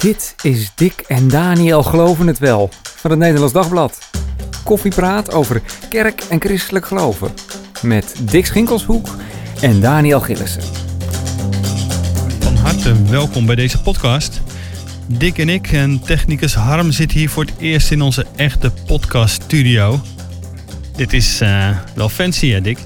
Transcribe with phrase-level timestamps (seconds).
[0.00, 3.98] Dit is Dick en Daniel Geloven het Wel van het Nederlands Dagblad.
[4.64, 7.30] Koffiepraat over kerk en christelijk geloven.
[7.82, 9.08] Met Dick Schinkelshoek
[9.60, 10.62] en Daniel Gillissen.
[12.40, 14.40] Van harte welkom bij deze podcast.
[15.06, 19.42] Dick en ik en technicus Harm zitten hier voor het eerst in onze echte podcast
[19.42, 20.00] studio.
[20.96, 22.78] Dit is uh, wel fancy hè Dick?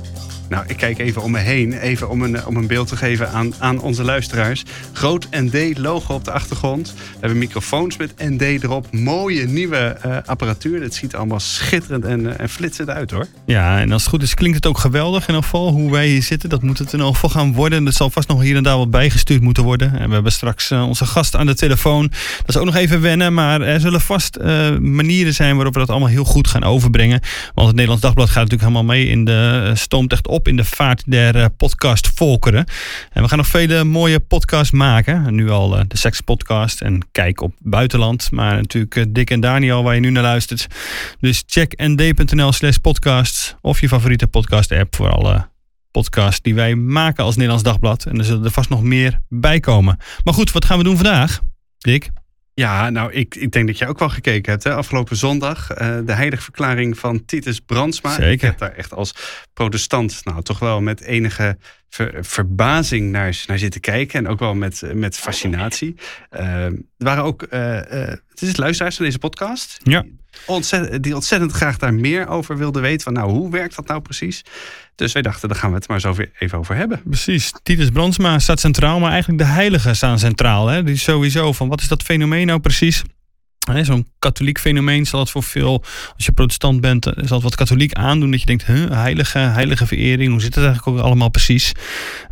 [0.48, 3.30] Nou, ik kijk even om me heen, even om een, om een beeld te geven
[3.30, 4.62] aan, aan onze luisteraars.
[4.93, 6.93] Groot ND-logo op de achtergrond.
[6.94, 8.93] We hebben microfoons met ND erop.
[8.93, 10.82] Mooie nieuwe uh, apparatuur.
[10.82, 13.26] Het ziet allemaal schitterend en, uh, en flitsend uit hoor.
[13.46, 15.70] Ja, en als het goed is klinkt het ook geweldig in elk geval.
[15.70, 17.84] Hoe wij hier zitten, dat moet het in elk geval gaan worden.
[17.84, 19.98] Dat zal vast nog hier en daar wat bijgestuurd moeten worden.
[19.98, 22.11] En we hebben straks uh, onze gast aan de telefoon.
[22.39, 24.39] Dat is ook nog even wennen, maar er zullen vast
[24.81, 27.20] manieren zijn waarop we dat allemaal heel goed gaan overbrengen.
[27.54, 30.64] Want het Nederlands Dagblad gaat natuurlijk helemaal mee in de stoomt echt op in de
[30.64, 32.64] vaart der uh, podcast volkeren.
[33.12, 35.34] En we gaan nog vele mooie podcasts maken.
[35.34, 38.30] Nu al uh, de Seks Podcast en Kijk op Buitenland.
[38.30, 40.67] Maar natuurlijk uh, Dick en Daniel waar je nu naar luistert.
[41.20, 45.48] Dus check nd.nl slash podcast of je favoriete podcast app voor alle
[45.91, 48.05] podcasts die wij maken als Nederlands Dagblad.
[48.05, 49.98] En er zullen er vast nog meer bij komen.
[50.25, 51.41] Maar goed, wat gaan we doen vandaag,
[51.78, 52.11] Dick?
[52.55, 54.64] Ja, nou, ik, ik denk dat je ook wel gekeken hebt.
[54.64, 54.74] Hè?
[54.74, 58.10] Afgelopen zondag, uh, de heiligverklaring van Titus Brandsma.
[58.10, 58.30] Zeker.
[58.30, 59.14] Ik heb daar echt als
[59.52, 64.19] protestant, nou, toch wel met enige ver, verbazing naar, naar zitten kijken.
[64.19, 65.94] En ook wel met, met fascinatie.
[66.30, 67.80] Uh, er waren ook, uh,
[68.28, 69.80] het is luisteraars van deze podcast.
[69.82, 70.05] Ja.
[70.47, 73.01] Ontzettend, die ontzettend graag daar meer over wilden weten.
[73.01, 74.43] Van, nou, hoe werkt dat nou precies?
[74.95, 77.03] Dus wij dachten, daar gaan we het maar zo even over hebben.
[77.05, 77.53] Precies.
[77.63, 80.67] Titus Brandsma staat centraal, maar eigenlijk de heiligen staan centraal.
[80.67, 80.83] Hè?
[80.83, 83.03] Die sowieso van wat is dat fenomeen nou precies?
[83.83, 85.84] Zo'n katholiek fenomeen zal het voor veel,
[86.17, 88.31] als je protestant bent, zal het wat katholiek aandoen.
[88.31, 91.73] Dat je denkt, heilige, heilige verering, hoe zit het eigenlijk ook allemaal precies?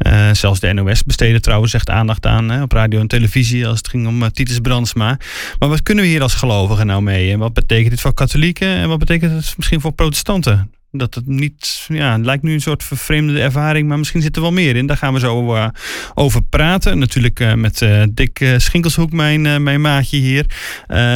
[0.07, 3.79] Uh, zelfs de NOS besteedde trouwens echt aandacht aan hè, op radio en televisie als
[3.79, 5.19] het ging om uh, Titus Brandsma.
[5.59, 7.33] Maar wat kunnen we hier als gelovigen nou mee?
[7.33, 10.71] En wat betekent dit voor katholieken en wat betekent het misschien voor protestanten?
[10.95, 14.43] Dat het niet, ja, het lijkt nu een soort vervreemde ervaring, maar misschien zit er
[14.43, 14.87] wel meer in.
[14.87, 15.69] Daar gaan we zo uh,
[16.15, 16.99] over praten.
[16.99, 20.47] Natuurlijk uh, met uh, Dick Schinkelshoek, mijn, mijn maatje hier.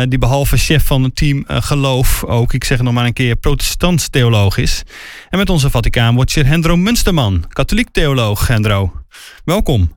[0.08, 4.08] die behalve chef van het team geloof ook, ik zeg nog maar een keer, protestants
[4.08, 4.82] theoloog is.
[5.30, 8.46] En met onze Vaticaanwatcher Hendro Munsterman, katholiek theoloog.
[8.46, 8.92] Hendro,
[9.44, 9.95] welkom.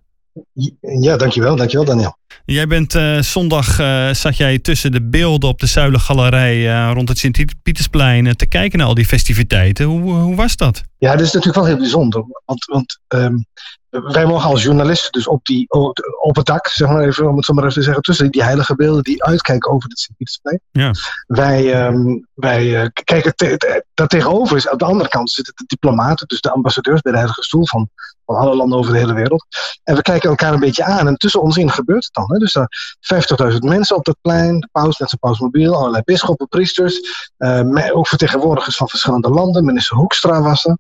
[0.80, 2.18] Ja, dankjewel, dankjewel Daniel.
[2.46, 7.10] Jij bent uh, zondag, uh, zat jij tussen de beelden op de Zuilengalerij uh, rond
[7.10, 9.86] het Sint-Pietersplein te kijken naar al die festiviteiten.
[9.86, 10.82] Hoe, hoe was dat?
[10.98, 12.24] Ja, dat is natuurlijk wel heel bijzonder.
[12.46, 13.46] Want, want um,
[13.90, 15.66] wij mogen als journalisten dus op, die,
[16.22, 18.44] op het dak, zeg maar even, om het zo maar even te zeggen, tussen die
[18.44, 20.60] heilige beelden die uitkijken over het Sint-Pietersplein.
[20.72, 20.92] Ja.
[21.28, 26.28] Wij, um, wij kijken, te, daar tegenover is, aan de andere kant zitten de diplomaten,
[26.28, 27.90] dus de ambassadeurs bij de Heilige Stoel van,
[28.34, 29.46] van alle landen over de hele wereld.
[29.84, 32.32] En we kijken elkaar een beetje aan en tussen ons in gebeurt het dan.
[32.32, 32.38] Hè?
[32.38, 32.68] Dus er
[33.52, 37.00] 50.000 mensen op dat plein, de paus met zijn pausmobiel, allerlei bisschoppen, priesters,
[37.38, 39.66] uh, ook vertegenwoordigers van verschillende landen.
[39.66, 40.78] Minister Hoekstra was er.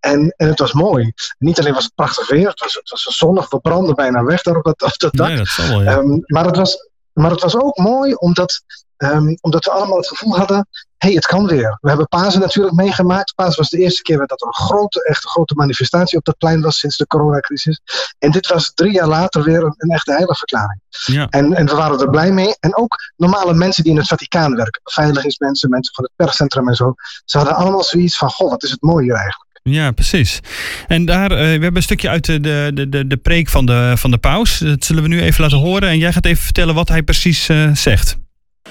[0.00, 1.12] En, en het was mooi.
[1.38, 4.42] Niet alleen was het prachtig weer, het was, het was zonnig, we brandden bijna weg
[4.42, 5.26] daar op dat, op dat dak.
[5.26, 5.96] Nee, dat zal wel, ja.
[5.96, 8.62] um, maar, het was, maar het was ook mooi omdat,
[8.96, 11.78] um, omdat we allemaal het gevoel hadden, hé, hey, het kan weer.
[11.80, 13.34] We hebben Pasen natuurlijk meegemaakt.
[13.34, 16.60] Pasen was de eerste keer dat er een grote, echt grote manifestatie op dat plein
[16.60, 17.80] was sinds de coronacrisis.
[18.18, 20.80] En dit was drie jaar later weer een, een echte heiligverklaring.
[21.04, 21.26] Ja.
[21.28, 22.56] En, en we waren er blij mee.
[22.60, 26.74] En ook normale mensen die in het Vaticaan werken, veiligingsmensen, mensen van het perscentrum en
[26.74, 29.44] zo, ze hadden allemaal zoiets van, goh, wat is het mooi hier eigenlijk.
[29.62, 30.40] Ja, precies.
[30.86, 33.92] En daar, uh, we hebben een stukje uit de, de, de, de preek van de,
[33.96, 34.58] van de paus.
[34.58, 35.88] Dat zullen we nu even laten horen.
[35.88, 38.16] En jij gaat even vertellen wat hij precies uh, zegt.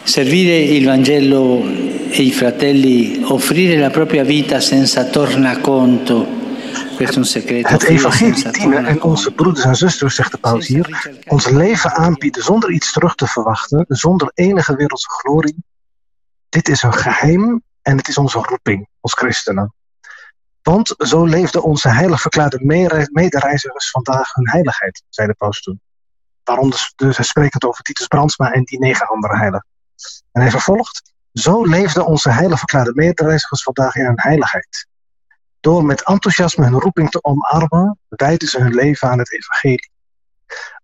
[0.03, 1.63] Servire il Vangelo
[2.09, 6.43] e i fratelli, offrire la propria vita senza tornaconto.
[6.97, 12.43] Het evangelie dienen en onze broeders en zusters, zegt de paus hier, ons leven aanbieden
[12.43, 15.55] zonder iets terug te verwachten, zonder enige wereldse glorie.
[16.49, 19.73] Dit is een geheim en het is onze roeping als christenen.
[20.61, 22.59] Want zo leefden onze heilig verklaarde
[23.11, 25.81] medereizigers vandaag hun heiligheid, zei de paus toen.
[26.43, 29.67] Waaronder dus hij spreekt het over Titus Brandsma en die negen andere heiligen.
[30.31, 34.87] En hij vervolgt, zo leefden onze heilig verklaarde medereizigers vandaag in hun heiligheid.
[35.59, 39.91] Door met enthousiasme hun roeping te omarmen, wijden ze hun leven aan het evangelie.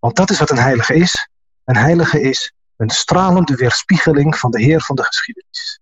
[0.00, 1.28] Want dat is wat een heilige is.
[1.64, 5.80] Een heilige is een stralende weerspiegeling van de Heer van de geschiedenis.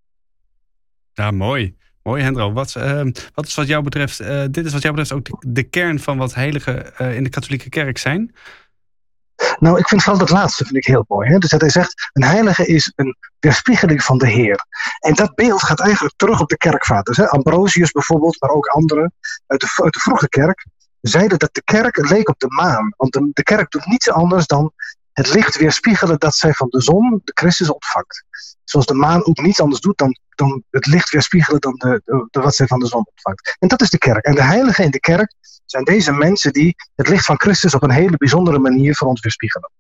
[1.13, 1.79] Ja, mooi.
[2.03, 2.53] Mooi, Hendro.
[2.53, 3.03] Wat, uh,
[3.35, 6.19] wat is wat jou betreft, uh, dit is wat jou betreft ook de, kern van
[6.19, 8.35] wat heiligen uh, in de katholieke kerk zijn?
[9.59, 11.29] Nou, ik vind vooral dat laatste vind ik heel mooi.
[11.29, 11.39] Hè?
[11.39, 14.65] Dus dat hij zegt, een heilige is een weerspiegeling van de Heer.
[14.99, 17.17] En dat beeld gaat eigenlijk terug op de kerkvaders.
[17.17, 17.29] Hè?
[17.29, 19.13] Ambrosius bijvoorbeeld, maar ook anderen
[19.47, 20.67] uit de, uit de vroege kerk,
[21.01, 22.95] zeiden dat de kerk leek op de maan.
[22.97, 24.73] Want de, de kerk doet niets anders dan
[25.13, 28.25] het licht weerspiegelen dat zij van de zon, de Christus, ontvangt.
[28.65, 32.41] Zoals de maan ook niets anders doet dan, dan het licht weerspiegelen dan de, de,
[32.41, 33.57] wat zij van de zon ontvangt.
[33.59, 34.25] En dat is de kerk.
[34.25, 35.35] En de heiligen in de kerk
[35.71, 39.21] zijn deze mensen die het licht van Christus op een hele bijzondere manier voor ons
[39.21, 39.71] weerspiegelen.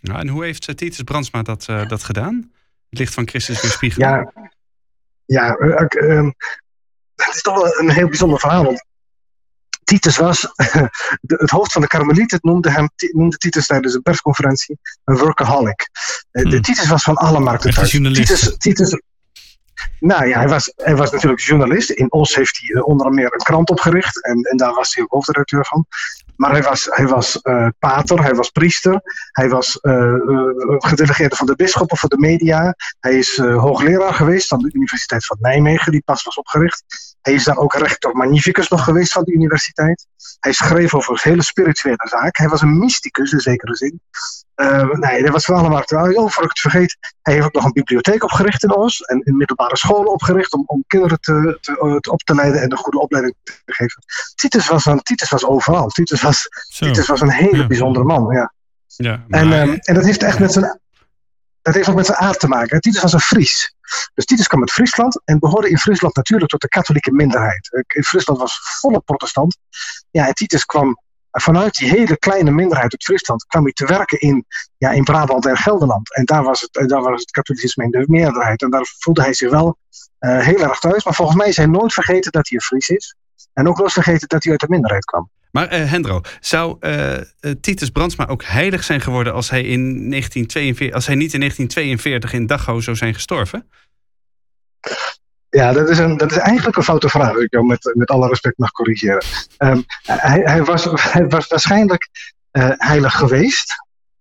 [0.00, 2.52] Nou, en hoe heeft Titus Brandsma dat, uh, dat gedaan?
[2.88, 4.08] Het licht van Christus weerspiegelen?
[4.08, 4.32] Ja,
[5.24, 6.30] ja uh,
[7.14, 8.64] het is toch wel een heel bijzonder verhaal.
[8.64, 8.86] Want
[9.84, 10.52] Titus was,
[11.26, 15.88] het hoofd van de Karmelieten noemde, hem, noemde Titus tijdens een persconferentie een workaholic.
[16.30, 16.60] Eh, de hmm.
[16.60, 17.90] Titus was van alle markten thuis.
[17.90, 19.00] Titus, Titus,
[20.00, 21.90] nou ja, hij was, hij was natuurlijk journalist.
[21.90, 24.24] In Os heeft hij onder andere een krant opgericht.
[24.24, 25.86] En, en daar was hij ook hoofdredacteur van.
[26.36, 29.00] Maar hij was, hij was uh, pater, hij was priester,
[29.32, 30.14] hij was uh,
[30.78, 32.74] gedelegeerde van de bisschoppen voor de media.
[33.00, 37.07] Hij is hoogleraar geweest aan de Universiteit van Nijmegen, die pas was opgericht.
[37.20, 40.06] Hij is dan ook rector magnificus nog geweest van de universiteit.
[40.40, 42.42] Hij schreef over hele spirituele zaken.
[42.42, 44.00] Hij was een mysticus in zekere zin.
[44.56, 45.82] Uh, nee, dat was van allemaal
[46.14, 49.00] Oh, voor ik het vergeet, hij heeft ook nog een bibliotheek opgericht in Os.
[49.00, 52.70] En in middelbare scholen opgericht om, om kinderen te, te, te op te leiden en
[52.70, 54.02] een goede opleiding te geven.
[54.34, 55.88] Titus was, een, Titus was overal.
[55.88, 56.48] Titus was,
[56.78, 58.34] Titus was een hele bijzondere man.
[58.34, 58.52] Ja.
[58.86, 60.80] Ja, en, um, en dat heeft echt met zijn
[61.62, 62.80] dat heeft ook met zijn aard te maken.
[62.80, 63.74] Titus was een Fries.
[64.14, 67.84] Dus Titus kwam uit Friesland en behoorde in Friesland natuurlijk tot de katholieke minderheid.
[67.94, 69.56] In Friesland was volle protestant.
[70.10, 70.98] Ja, en Titus kwam
[71.30, 74.46] vanuit die hele kleine minderheid uit Friesland kwam hij te werken in,
[74.78, 76.14] ja, in Brabant en Gelderland.
[76.14, 78.62] En daar was het, daar was het katholicisme in de meerderheid.
[78.62, 79.78] En daar voelde hij zich wel
[80.20, 81.04] uh, heel erg thuis.
[81.04, 83.14] Maar volgens mij is hij nooit vergeten dat hij een Fries is.
[83.52, 85.30] En ook nooit vergeten dat hij uit de minderheid kwam.
[85.50, 87.14] Maar uh, Hendro, zou uh,
[87.60, 92.32] Titus Brandsma ook heilig zijn geworden als hij, in 1942, als hij niet in 1942
[92.32, 93.68] in Dachau zou zijn gestorven?
[95.50, 98.28] Ja, dat is, een, dat is eigenlijk een foute vraag, ik jou met, met alle
[98.28, 99.24] respect mag corrigeren.
[99.58, 102.08] Um, hij, hij, was, hij was waarschijnlijk
[102.78, 103.74] heilig geweest,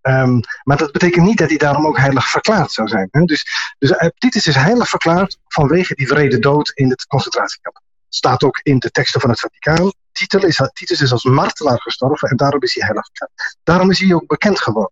[0.08, 3.08] um, maar dat betekent niet dat hij daarom ook heilig verklaard zou zijn.
[3.12, 3.22] Hè?
[3.22, 3.46] Dus,
[3.80, 7.80] dus Titus is heilig verklaard vanwege die vrede dood in het concentratiekamp.
[8.10, 9.92] Staat ook in de teksten van het Vaticaan.
[10.18, 13.08] Titus is, Titus is als martelaar gestorven en daarom is hij heilig.
[13.64, 14.92] Daarom is hij ook bekend geworden.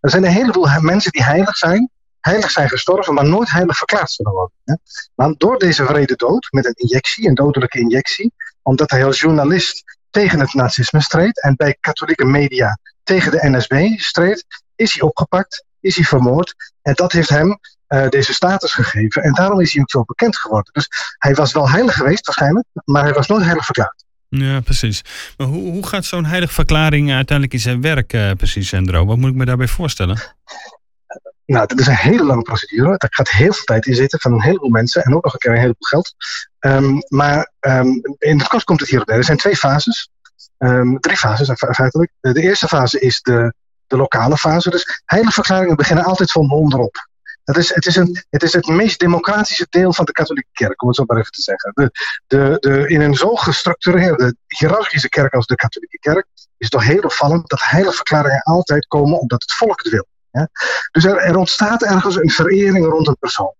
[0.00, 4.10] Er zijn een heleboel mensen die heilig zijn, heilig zijn gestorven, maar nooit heilig verklaard
[4.10, 4.80] zullen worden.
[5.14, 8.32] Maar door deze vrede dood, met een injectie, een dodelijke injectie,
[8.62, 14.00] omdat hij als journalist tegen het nazisme streed en bij katholieke media tegen de NSB
[14.00, 14.44] streed,
[14.76, 16.54] is hij opgepakt, is hij vermoord.
[16.82, 19.22] En dat heeft hem uh, deze status gegeven.
[19.22, 20.72] En daarom is hij ook zo bekend geworden.
[20.72, 20.88] Dus
[21.18, 24.04] hij was wel heilig geweest waarschijnlijk, maar hij was nooit heilig verklaard.
[24.28, 25.02] Ja, precies.
[25.36, 29.04] Maar hoe, hoe gaat zo'n heilige verklaring uiteindelijk in zijn werk uh, precies, Sandro?
[29.04, 30.18] Wat moet ik me daarbij voorstellen?
[31.46, 32.88] Nou, dat is een hele lange procedure.
[32.88, 35.38] Daar gaat heel veel tijd in zitten van een heleboel mensen en ook nog een
[35.38, 36.14] keer een heleboel geld.
[36.60, 39.16] Um, maar um, in het kort komt het hier op neer.
[39.16, 40.10] Er zijn twee fases.
[40.58, 42.12] Um, drie fases feitelijk.
[42.20, 43.54] De eerste fase is de,
[43.86, 44.70] de lokale fase.
[44.70, 47.07] Dus heilige verklaringen beginnen altijd van onderop.
[47.48, 50.82] Dat is, het, is een, het is het meest democratische deel van de katholieke kerk,
[50.82, 51.72] om het zo maar even te zeggen.
[52.26, 56.84] De, de, in een zo gestructureerde, hiërarchische kerk als de katholieke kerk is het toch
[56.84, 60.06] heel opvallend dat heilige verklaringen altijd komen omdat het volk het wil.
[60.90, 63.54] Dus er, er, ontstaat ergens een verering rond een persoon.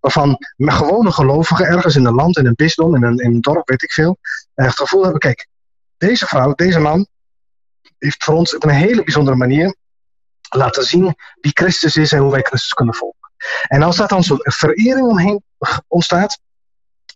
[0.00, 3.68] Waarvan gewone gelovigen ergens in een land, in een bisdom, in een, in een dorp,
[3.68, 4.18] weet ik veel,
[4.54, 5.46] het gevoel hebben: kijk,
[5.96, 7.06] deze vrouw, deze man,
[7.98, 9.76] heeft voor ons op een hele bijzondere manier
[10.48, 13.23] laten zien wie Christus is en hoe wij Christus kunnen volgen.
[13.66, 15.42] En als daar dan zo'n verering omheen
[15.88, 16.38] ontstaat,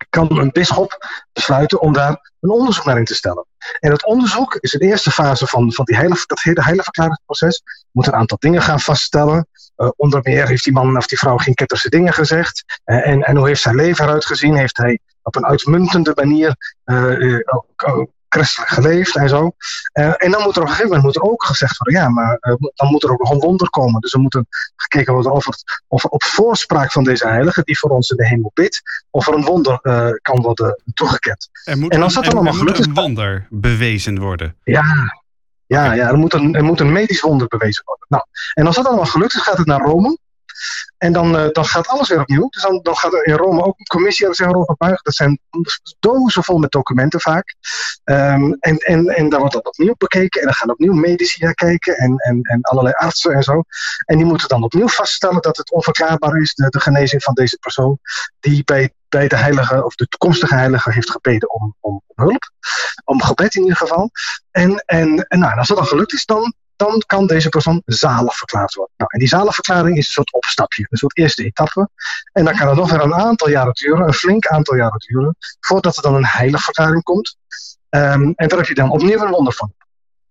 [0.08, 3.46] kan een bisschop besluiten om daar een onderzoek naar in te stellen.
[3.80, 7.62] En het onderzoek is de eerste fase van, van die hele, dat hele heiligverklaringsproces.
[7.90, 9.46] Moet een aantal dingen gaan vaststellen.
[9.76, 12.80] Uh, onder meer heeft die man of die vrouw geen ketterse dingen gezegd.
[12.84, 14.56] Uh, en, en hoe heeft zijn leven eruit gezien?
[14.56, 17.40] Heeft hij op een uitmuntende manier uh,
[18.28, 19.50] christelijk geleefd en zo.
[19.92, 22.08] Uh, en dan moet er op een gegeven moment moet er ook gezegd worden, ja,
[22.08, 24.00] maar uh, dan moet er ook nog een wonder komen.
[24.00, 24.42] Dus er moet
[24.76, 28.26] gekeken worden of, het, of op voorspraak van deze heilige, die voor ons in de
[28.26, 31.48] hemel bidt, of er een wonder uh, kan worden toegekend.
[31.74, 32.86] Moet en als dat dan allemaal gelukt is.
[32.86, 34.56] een wonder bewezen worden.
[34.64, 34.84] Ja,
[35.66, 38.06] ja, ja er, moet een, er moet een medisch wonder bewezen worden.
[38.08, 40.18] Nou, en als dat allemaal gelukt is, gaat het naar Rome.
[40.98, 42.48] En dan, uh, dan gaat alles weer opnieuw.
[42.48, 45.04] Dus dan, dan gaat er in Rome ook een commissie zich erover buigen.
[45.04, 45.40] Dat zijn
[45.98, 47.54] dozen vol met documenten vaak.
[48.04, 50.40] Um, en, en, en dan wordt dat opnieuw bekeken.
[50.40, 51.96] En dan gaan opnieuw medici naar kijken.
[51.96, 53.62] En, en, en allerlei artsen en zo.
[54.04, 56.54] En die moeten dan opnieuw vaststellen dat het onverklaarbaar is.
[56.54, 57.98] De, genezing van deze persoon.
[58.40, 62.50] Die bij, bij de heilige of de toekomstige heilige heeft gebeden om, om, hulp.
[63.04, 64.10] Om gebed in ieder geval.
[64.50, 68.36] En, en, en nou, als dat dan gelukt is, dan dan kan deze persoon zalig
[68.36, 68.94] verklaard worden.
[68.96, 71.88] Nou, en die zaligverklaring is een soort opstapje, een soort eerste etappe.
[72.32, 75.36] En dan kan het nog weer een aantal jaren duren, een flink aantal jaren duren,
[75.60, 77.36] voordat er dan een heilige verklaring komt.
[77.90, 79.72] Um, en daar heb je dan opnieuw een wonder van.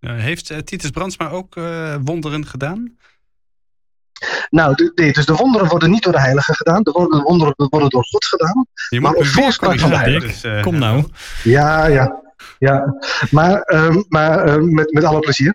[0.00, 2.96] heeft uh, Titus Brandsma ook uh, wonderen gedaan?
[4.50, 6.82] Nou, de, dus de wonderen worden niet door de heiligen gedaan.
[6.82, 6.90] De
[7.24, 8.66] wonderen worden door God gedaan.
[8.88, 10.62] Je maar op voorspraak van de heiligen.
[10.62, 11.04] Kom nou.
[11.42, 12.26] Ja, ja.
[12.58, 12.94] Ja,
[13.30, 15.54] maar, um, maar um, met, met alle plezier.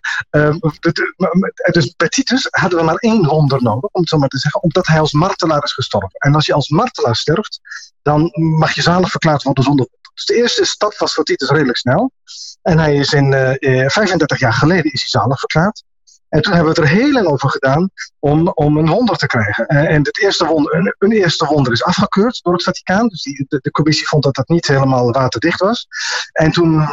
[1.70, 4.62] Dus bij Titus hadden we maar één wonder nodig, om het zo maar te zeggen,
[4.62, 6.18] omdat hij als martelaar is gestorven.
[6.18, 7.60] En als je als martelaar sterft,
[8.02, 10.12] dan mag je zalig verklaard worden zonder wonder.
[10.14, 12.12] Dus de eerste stap was voor Titus redelijk snel.
[12.62, 15.82] En hij is in uh, eh, 35 eh, jaar geleden is hij zalig verklaard.
[16.34, 19.26] En toen hebben we het er heel lang over gedaan om, om een wonder te
[19.26, 19.66] krijgen.
[19.66, 23.08] En het eerste wonder, een, eerste wonder is afgekeurd door het Vaticaan.
[23.08, 25.86] Dus die, de, commissie vond dat dat niet helemaal waterdicht was.
[26.32, 26.88] En toen,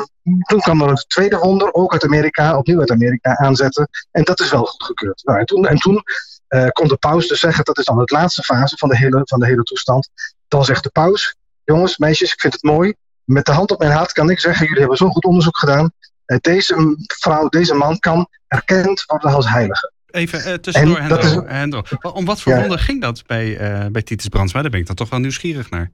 [0.45, 3.88] toen kwam er een tweede wonder, ook uit Amerika, opnieuw uit Amerika aanzetten.
[4.12, 5.21] En dat is wel goedgekeurd.
[5.24, 6.03] Nou, en toen, en toen
[6.50, 9.21] uh, kon de paus dus zeggen, dat is dan de laatste fase van de, hele,
[9.24, 10.10] van de hele toestand.
[10.48, 12.93] Dan zegt de paus, jongens, meisjes, ik vind het mooi.
[13.24, 15.91] Met de hand op mijn hart kan ik zeggen, jullie hebben zo'n goed onderzoek gedaan.
[16.25, 19.91] Eh, deze vrouw, deze man kan erkend worden als heilige.
[20.08, 21.84] Even uh, tussendoor, Hendro, Hendro.
[22.01, 24.62] Om wat voor wonder ging dat bij, uh, bij Titus Brandsma?
[24.62, 25.91] Daar ben ik dan toch wel nieuwsgierig naar.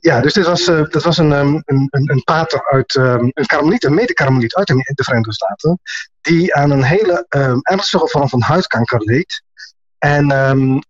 [0.00, 3.46] Ja, dus dit was, uh, dat was een, um, een, een, pater uit, um, een
[3.46, 5.80] karmeliet, een mede-karmeliet uit de, de, Verenigde Staten,
[6.20, 9.42] die aan een hele um, ernstige vorm van huidkanker leed.
[9.98, 10.30] En,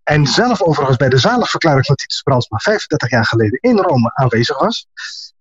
[0.03, 4.59] en zelf overigens bij de zaligverklaring van Titus Brandsma 35 jaar geleden in Rome aanwezig
[4.59, 4.87] was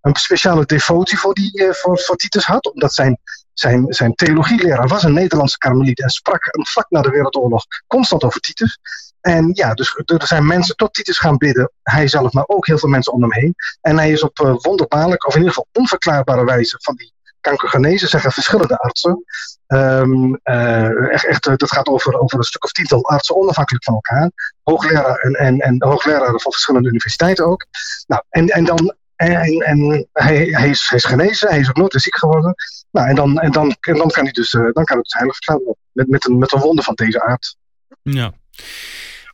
[0.05, 3.19] een speciale devotie voor, die, voor, voor Titus had, omdat zijn,
[3.59, 8.39] zijn, zijn theologieleraar was een Nederlandse karmeliet en sprak vlak na de Wereldoorlog constant over
[8.39, 8.79] Titus.
[9.21, 12.77] En ja, dus er zijn mensen tot Titus gaan bidden, hij zelf, maar ook heel
[12.77, 13.55] veel mensen om hem heen.
[13.81, 17.69] En hij is op uh, wonderbaarlijke, of in ieder geval onverklaarbare wijze van die kanker
[17.69, 19.23] genezen, zeggen verschillende artsen.
[19.67, 23.93] Um, uh, echt, echt, dat gaat over, over een stuk of tiental artsen, onafhankelijk van
[23.93, 24.31] elkaar.
[24.63, 27.65] Hoogleraar en, en, en hoogleraren van verschillende universiteiten ook.
[28.07, 32.17] Nou, en, en dan en, en hij, hij, is, genezen, hij is ook nooit ziek
[32.17, 32.55] geworden.
[32.91, 35.35] Nou, en dan, en dan, en dan kan hij dus, uh, dan kan het heilig
[35.35, 35.81] verklaard worden.
[35.91, 37.55] Met, met, een, met een wonder van deze aard.
[38.01, 38.33] Ja.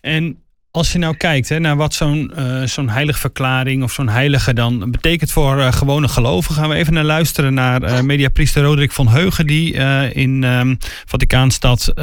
[0.02, 4.54] En als je nou kijkt hè, naar wat zo'n uh, zo'n heiligverklaring of zo'n heilige
[4.54, 9.08] dan betekent voor uh, gewone gelovigen, gaan we even naar luisteren naar mediapriester Roderick van
[9.08, 9.74] Heugen, die
[10.14, 11.94] in um, Vaticaanstad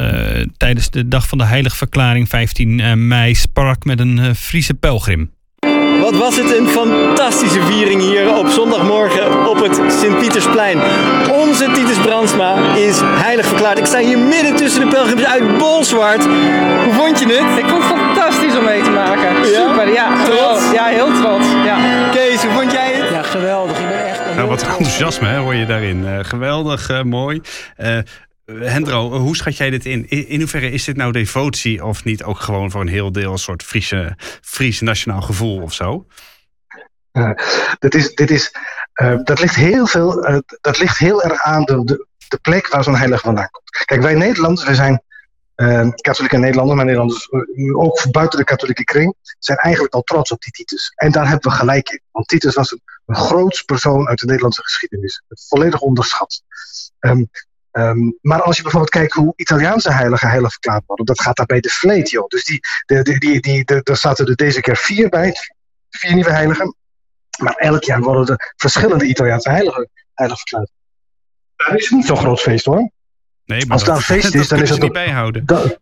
[0.57, 5.31] tijdens de dag van de heiligverklaring 15 mei sprak met een Friese pelgrim.
[6.09, 10.81] Wat was het een fantastische viering hier op zondagmorgen op het Sint-Pietersplein.
[11.31, 13.77] Onze Titus Brandsma is heilig verklaard.
[13.77, 16.23] Ik sta hier midden tussen de pelgrims uit Bolsward.
[16.83, 17.57] Hoe vond je het?
[17.63, 19.45] Ik vond het fantastisch om mee te maken.
[19.45, 20.23] Super, ja.
[20.23, 20.71] Trots?
[20.73, 21.47] Ja, heel trots.
[21.65, 21.77] Ja.
[22.11, 23.09] Kees, hoe vond jij het?
[23.09, 23.79] Ja, geweldig.
[23.79, 24.35] Ik ben echt...
[24.35, 26.03] Nou, wat enthousiasme hè, hoor je daarin.
[26.03, 27.41] Uh, geweldig, uh, mooi.
[27.77, 27.97] Uh,
[28.57, 30.09] Hendro, hoe schat jij dit in?
[30.09, 33.37] In hoeverre is dit nou devotie of niet ook gewoon voor een heel deel een
[33.37, 36.07] soort Friese, Fries nationaal gevoel of zo?
[37.13, 37.31] Uh,
[37.79, 38.51] is, dit is,
[39.23, 42.95] dat, ligt heel veel, dat ligt heel erg aan de, de, de plek waar zo'n
[42.95, 43.69] heilige vandaan komt.
[43.85, 45.03] Kijk, wij Nederlanders, wij zijn
[46.01, 47.31] katholieke Nederlanders, maar Nederlanders
[47.73, 50.91] ook buiten de katholieke kring, zijn eigenlijk al trots op die Titus.
[50.95, 52.01] En daar hebben we gelijk in.
[52.11, 55.23] Want Titus was een, een groot persoon uit de Nederlandse geschiedenis.
[55.27, 56.41] Volledig onderschat.
[56.99, 57.29] Um,
[57.79, 61.45] Um, maar als je bijvoorbeeld kijkt hoe Italiaanse heiligen heilig verklaard worden, dat gaat daar
[61.45, 62.27] bij de vleet, joh.
[62.27, 65.35] Dus die, de, die, die, die, de, daar zaten er deze keer vier bij,
[65.89, 66.75] vier nieuwe heiligen.
[67.39, 70.71] Maar elk jaar worden er verschillende Italiaanse heiligen heilig verklaard.
[71.55, 72.91] Dat is niet zo'n groot feest hoor.
[73.45, 75.45] Nee, maar als daar een feest is, dan is het niet bijhouden.
[75.45, 75.79] Dat,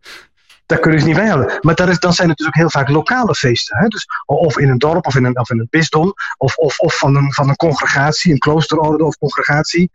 [0.66, 1.58] daar kunnen ze niet bijhouden.
[1.60, 3.78] Maar daar is, dan zijn het dus ook heel vaak lokale feesten.
[3.78, 3.86] Hè?
[3.86, 6.14] Dus, of in een dorp of in een, of in een bisdom.
[6.36, 9.90] Of, of, of van, een, van een congregatie, een kloosterorde of congregatie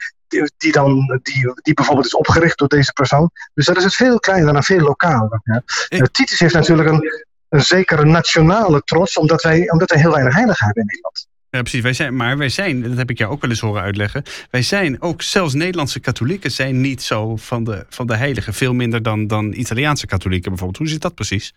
[0.57, 3.31] die, dan, die, die bijvoorbeeld is opgericht door deze persoon.
[3.53, 5.41] Dus dat is het veel kleiner en veel lokaler.
[5.43, 5.63] Ja.
[5.89, 6.07] Ik...
[6.11, 10.65] Titus heeft natuurlijk een, een zekere nationale trots, omdat wij, omdat wij heel weinig heiligen
[10.65, 11.27] hebben in Nederland.
[11.49, 11.81] Ja, precies.
[11.81, 14.23] Wij zijn, maar wij zijn, dat heb ik jou ook wel eens horen uitleggen.
[14.51, 18.53] Wij zijn ook, zelfs Nederlandse katholieken zijn niet zo van de, van de heiligen.
[18.53, 20.79] Veel minder dan, dan Italiaanse katholieken bijvoorbeeld.
[20.79, 21.53] Hoe zit dat precies?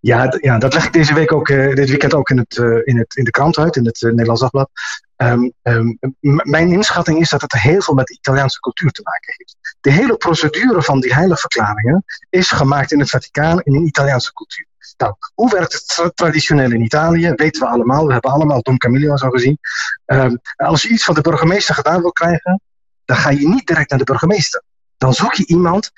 [0.00, 2.78] Ja, ja, dat leg ik deze week ook, uh, dit weekend ook in, het, uh,
[2.84, 4.70] in, het, in de krant uit, in het uh, Nederlands Dagblad.
[5.16, 5.98] Um, um,
[6.42, 9.56] mijn inschatting is dat het heel veel met de Italiaanse cultuur te maken heeft.
[9.80, 14.66] De hele procedure van die heiligverklaringen is gemaakt in het Vaticaan in een Italiaanse cultuur.
[14.96, 17.32] Nou, hoe werkt het traditioneel in Italië?
[17.34, 18.06] Weten we allemaal.
[18.06, 19.58] We hebben allemaal Don Camillo zo gezien.
[20.06, 22.60] Um, als je iets van de burgemeester gedaan wil krijgen,
[23.04, 24.62] dan ga je niet direct naar de burgemeester.
[24.96, 25.90] Dan zoek je iemand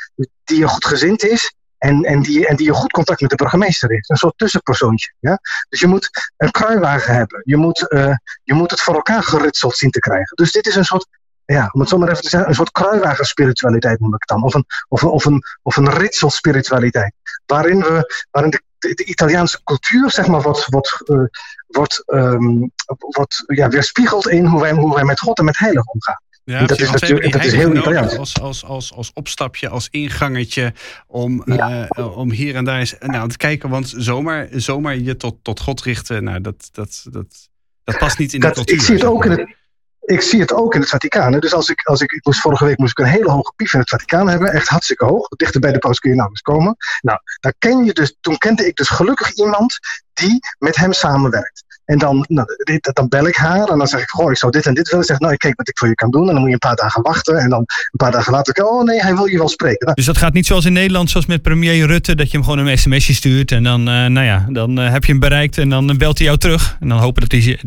[0.45, 3.37] die je goed gezind is en, en, die, en die een goed contact met de
[3.37, 4.11] burgemeester heeft.
[4.11, 5.13] Een soort tussenpersoontje.
[5.19, 5.39] Ja?
[5.69, 7.43] Dus je moet een kruiwagen hebben.
[7.45, 10.37] Je moet, uh, je moet het voor elkaar geritseld zien te krijgen.
[10.37, 11.07] Dus dit is een soort,
[11.45, 14.43] ja, om het zo maar even te zeggen, een soort kruiwagenspiritualiteit noem ik het dan.
[14.43, 17.13] Of een, of of een, of een ritselspiritualiteit.
[17.47, 21.25] Waarin, we, waarin de, de, Italiaanse cultuur, zeg maar, wordt, wordt, uh,
[21.67, 25.85] wordt, um, wordt ja, weerspiegeld in hoe wij, hoe wij met God en met heilig
[25.85, 26.21] omgaan.
[26.51, 28.19] Ja, dat is natuurlijk dat is heel Italiaans.
[28.19, 30.73] Als, als, als, als opstapje, als ingangetje
[31.07, 31.89] om, ja.
[31.99, 33.69] uh, om hier en daar eens nou, te kijken.
[33.69, 37.49] Want zomaar, zomaar je tot, tot God richten, nou, dat, dat, dat,
[37.85, 38.77] dat past niet in de cultuur.
[38.77, 39.57] Ik zie het ook in het,
[40.01, 41.41] ik zie het ook in het Vaticaan.
[41.41, 43.73] Dus als ik, als ik, ik moest vorige week moest ik een hele hoge pief
[43.73, 44.53] in het Vaticaan hebben.
[44.53, 45.29] Echt hartstikke hoog.
[45.29, 46.77] Dichter bij de paus kun je nou eens komen.
[47.01, 49.79] Nou, daar ken je dus, toen kende ik dus gelukkig iemand
[50.13, 51.65] die met hem samenwerkt.
[51.91, 54.53] En dan, nou, dit, dan bel ik haar en dan zeg ik, goh, ik zou
[54.53, 55.05] dit en dit willen.
[55.05, 56.27] Zeg, nou, ik kijk wat ik voor je kan doen.
[56.27, 57.37] En dan moet je een paar dagen wachten.
[57.37, 59.85] En dan een paar dagen later, oh nee, hij wil je wel spreken.
[59.85, 62.47] Nou, dus dat gaat niet zoals in Nederland, zoals met premier Rutte, dat je hem
[62.47, 63.53] gewoon een sms'je stuurt.
[63.53, 66.27] En dan, uh, nou ja, dan uh, heb je hem bereikt en dan belt hij
[66.27, 66.77] jou terug.
[66.81, 67.59] En dan hopen dat hij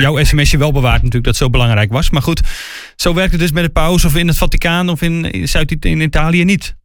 [0.00, 2.10] jouw sms'je wel bewaart natuurlijk, dat zo belangrijk was.
[2.10, 2.40] Maar goed,
[2.96, 6.44] zo werkt het dus met de paus of in het Vaticaan of in, in Zuid-Italië
[6.44, 6.76] niet.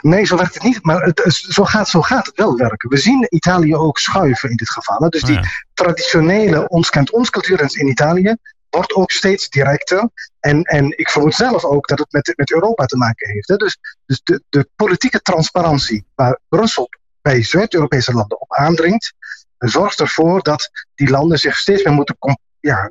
[0.00, 0.82] Nee, zo werkt het niet.
[0.82, 2.88] Maar het, zo, gaat, zo gaat het wel werken.
[2.88, 5.10] We zien Italië ook schuiven in dit geval.
[5.10, 5.40] Dus die
[5.74, 8.36] traditionele ons kent ons cultuur in Italië
[8.70, 10.08] wordt ook steeds directer.
[10.40, 13.48] En, en ik vermoed zelf ook dat het met, met Europa te maken heeft.
[13.48, 13.56] Hè.
[13.56, 16.88] Dus, dus de, de politieke transparantie waar Brussel
[17.22, 19.12] bij Zuid-Europese landen op aandringt,
[19.58, 22.16] zorgt ervoor dat die landen zich steeds meer moeten
[22.60, 22.90] ja,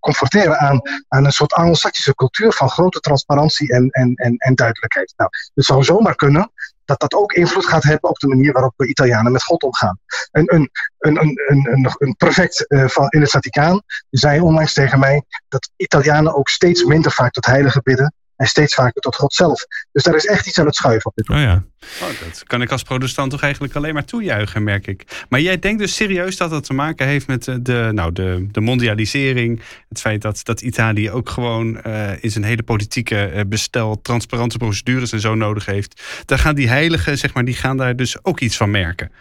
[0.00, 5.14] conforteren aan, aan een soort anglo-saxische cultuur van grote transparantie en, en, en, en duidelijkheid.
[5.16, 6.52] Nou, het zou zomaar kunnen
[6.84, 9.98] dat dat ook invloed gaat hebben op de manier waarop we Italianen met God omgaan.
[10.30, 14.98] Een, een, een, een, een, een prefect uh, van, in het Vaticaan zei onlangs tegen
[14.98, 19.34] mij dat Italianen ook steeds minder vaak tot heiligen bidden en steeds vaker tot God
[19.34, 19.66] zelf.
[19.92, 21.46] Dus daar is echt iets aan het schuiven op dit moment.
[21.46, 21.64] Oh ja.
[22.02, 25.24] Oh, dat kan ik als protestant toch eigenlijk alleen maar toejuichen, merk ik.
[25.28, 28.60] Maar jij denkt dus serieus dat dat te maken heeft met de, nou, de, de
[28.60, 29.62] mondialisering.
[29.88, 34.58] Het feit dat, dat Italië ook gewoon uh, in zijn hele politieke uh, bestel transparante
[34.58, 36.02] procedures en zo nodig heeft.
[36.24, 39.12] Daar gaan die heiligen, zeg maar, die gaan daar dus ook iets van merken.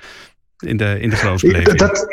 [0.57, 1.77] In de, in de geloofsbeleving.
[1.77, 2.05] Dat,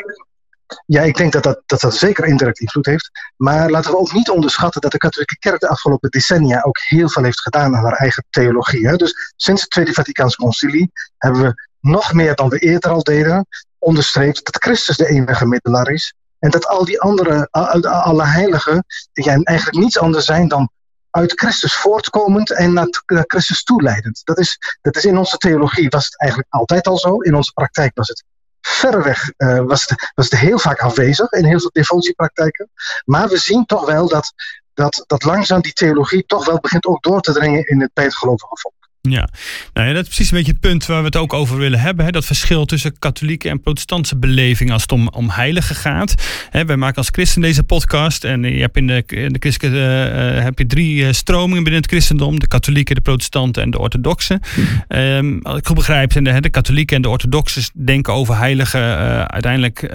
[0.85, 3.11] ja, ik denk dat dat, dat dat zeker indirect invloed heeft.
[3.37, 7.09] Maar laten we ook niet onderschatten dat de katholieke kerk de afgelopen decennia ook heel
[7.09, 8.97] veel heeft gedaan aan haar eigen theologie.
[8.97, 13.47] Dus sinds het Tweede Vaticaans Concilie hebben we nog meer dan we eerder al deden
[13.79, 16.13] onderstreept dat Christus de enige middelaar is.
[16.39, 20.69] En dat al die andere, alle heiligen, eigenlijk niets anders zijn dan
[21.09, 24.21] uit Christus voortkomend en naar, Christus toeleidend.
[24.23, 27.17] Dat is, dat is in onze theologie was het eigenlijk altijd al zo.
[27.17, 28.23] In onze praktijk was het
[28.61, 32.69] verreweg uh, was, het, was het heel vaak afwezig in heel veel defensiepraktijken.
[33.05, 34.33] Maar we zien toch wel dat,
[34.73, 38.03] dat, dat langzaam die theologie toch wel begint ook door te dringen in het bij
[38.03, 38.80] het gelovige volk.
[39.09, 39.29] Ja.
[39.73, 41.79] Nou ja, dat is precies een beetje het punt waar we het ook over willen
[41.79, 42.05] hebben.
[42.05, 42.11] Hè?
[42.11, 46.15] Dat verschil tussen katholieke en protestantse beleving als het om, om heiligen gaat.
[46.49, 48.23] Hè, wij maken als christen deze podcast.
[48.23, 51.81] En je hebt in de, in de christen, uh, heb je drie uh, stromingen binnen
[51.81, 52.39] het christendom.
[52.39, 54.39] De katholieken, de protestanten en de orthodoxen.
[54.87, 58.97] Um, als ik goed begrijp, zijn de, de katholieken en de orthodoxen denken over heiligen
[59.27, 59.93] uiteindelijk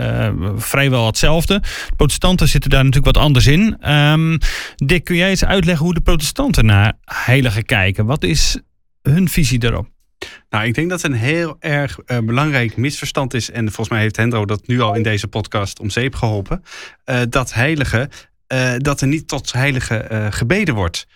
[0.57, 1.61] vrijwel hetzelfde.
[1.61, 3.90] De protestanten zitten daar natuurlijk wat anders in.
[3.92, 4.38] Um,
[4.77, 8.07] Dick, kun jij eens uitleggen hoe de protestanten naar heiligen kijken?
[8.07, 8.59] Wat is
[9.11, 9.88] hun visie daarop?
[10.51, 13.51] Nou, ik denk dat het een heel erg uh, belangrijk misverstand is.
[13.51, 16.62] En volgens mij heeft Hendro dat nu al in deze podcast om zeep geholpen.
[17.07, 18.11] Uh, dat heilige,
[18.53, 21.07] uh, dat er niet tot heilige gebeden wordt.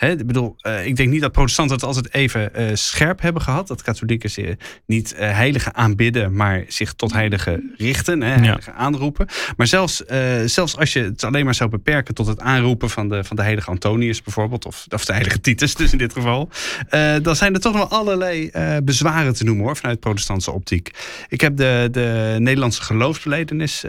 [0.00, 3.42] Hè, ik bedoel, uh, ik denk niet dat protestanten het altijd even uh, scherp hebben
[3.42, 3.68] gehad.
[3.68, 4.54] Dat katholieken zich
[4.86, 8.78] niet uh, heiligen aanbidden, maar zich tot heiligen richten, hè, heiligen ja.
[8.78, 9.26] aanroepen.
[9.56, 10.02] Maar zelfs,
[10.44, 13.42] zelfs als je het alleen maar zou beperken tot het aanroepen van de, van de
[13.42, 16.48] heilige Antonius bijvoorbeeld, of, of de heilige Titus dus in dit geval,
[17.22, 18.50] dan zijn er toch wel allerlei
[18.84, 20.90] bezwaren te noemen hoor, vanuit protestantse optiek.
[21.28, 23.84] Ik heb de, de Nederlandse geloofsbelijdenis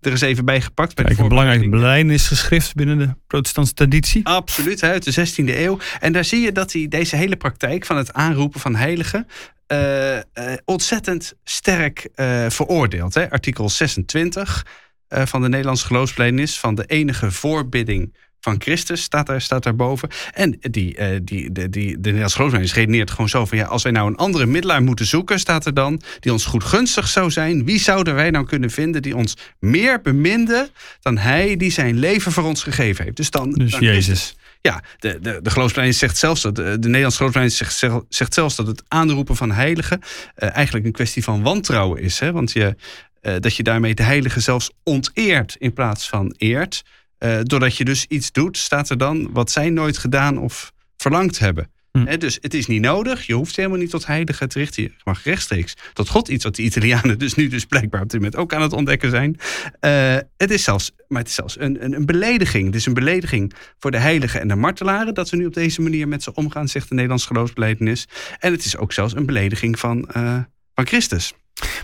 [0.00, 0.94] er eens even bij gepakt.
[0.94, 4.26] Bij Kijk, een belangrijk belijdenisgeschrift binnen de protestantse traditie.
[4.26, 5.78] Absoluut, uit de 16e eeuw.
[6.00, 9.26] En daar zie je dat hij deze hele praktijk van het aanroepen van heiligen...
[9.72, 10.20] Uh, uh,
[10.64, 13.14] ontzettend sterk uh, veroordeelt.
[13.14, 13.30] Hè?
[13.30, 14.66] Artikel 26
[15.08, 16.58] van de Nederlandse geloofsbelijdenis...
[16.58, 18.14] van de enige voorbidding
[18.50, 20.08] van Christus staat daar, staat daarboven.
[20.32, 23.58] En die, uh, die, de, die, de Nederlandse geloofsbelijdenis redeneert gewoon zo van...
[23.58, 26.00] ja, als wij nou een andere middelaar moeten zoeken, staat er dan...
[26.20, 27.64] die ons goed gunstig zou zijn.
[27.64, 30.70] Wie zouden wij nou kunnen vinden die ons meer beminde...
[31.00, 33.16] dan hij die zijn leven voor ons gegeven heeft?
[33.16, 34.36] Dus, dan, dus Jezus.
[34.60, 38.66] Ja, de, de, de zegt zelfs dat, de, de Nederlandse geloofsbelijdenis zegt, zegt zelfs dat
[38.66, 42.18] het aanroepen van heiligen uh, eigenlijk een kwestie van wantrouwen is.
[42.18, 42.32] Hè?
[42.32, 42.76] Want je,
[43.22, 46.82] uh, dat je daarmee de heilige zelfs onteert in plaats van eert.
[47.18, 51.38] Uh, doordat je dus iets doet, staat er dan wat zij nooit gedaan of verlangd
[51.38, 51.70] hebben.
[51.92, 52.18] Hm.
[52.18, 53.26] dus het is niet nodig.
[53.26, 54.82] Je hoeft helemaal niet tot heilige te richten.
[54.82, 56.28] Je mag rechtstreeks tot God.
[56.28, 59.10] Iets wat de Italianen dus nu dus blijkbaar op dit moment ook aan het ontdekken
[59.10, 59.36] zijn.
[59.80, 62.66] Uh, het is zelfs, maar het is zelfs een, een, een, belediging.
[62.66, 65.14] Het is een belediging voor de heiligen en de martelaren...
[65.14, 68.08] dat we nu op deze manier met ze omgaan, zegt de Nederlandse geloofsbelijdenis.
[68.38, 70.38] En het is ook zelfs een belediging van, uh,
[70.74, 71.32] van Christus.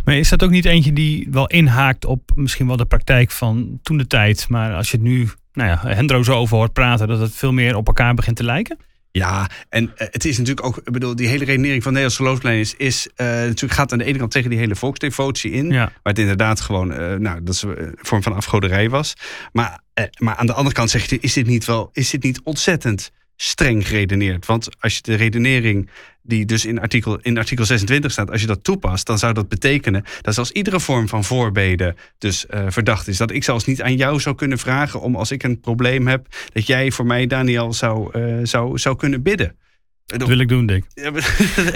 [0.04, 3.78] Maar is dat ook niet eentje die wel inhaakt op misschien wel de praktijk van
[3.82, 7.08] toen de tijd, maar als je het nu nou ja, Hendro zo over hoort praten,
[7.08, 8.78] dat het veel meer op elkaar begint te lijken?
[9.10, 12.74] Ja, en uh, het is natuurlijk ook, ik bedoel, die hele redenering van Nederlandse geloofsleiders
[12.76, 15.84] is, uh, natuurlijk gaat aan de ene kant tegen die hele volksdevotie in, Ja.
[15.84, 19.14] waar het inderdaad gewoon, uh, nou, dat is een vorm van afgoderij was.
[19.52, 19.80] Maar,
[20.18, 23.10] maar aan de andere kant zeg je, is dit niet wel, is dit niet ontzettend
[23.36, 24.46] streng geredeneerd?
[24.46, 25.90] Want als je de redenering
[26.22, 29.48] die dus in artikel, in artikel 26 staat, als je dat toepast, dan zou dat
[29.48, 33.16] betekenen dat zelfs iedere vorm van voorbeden dus uh, verdacht is.
[33.16, 36.26] Dat ik zelfs niet aan jou zou kunnen vragen om als ik een probleem heb,
[36.52, 39.56] dat jij voor mij, Daniel, zou, uh, zou, zou kunnen bidden.
[40.06, 40.84] Dat wil ik doen, Dick.
[40.94, 41.10] Ja,